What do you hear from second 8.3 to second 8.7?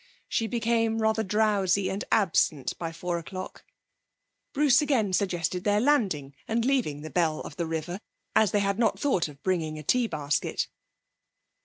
as they